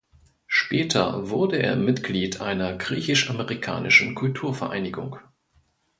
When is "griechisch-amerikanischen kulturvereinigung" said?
2.75-5.17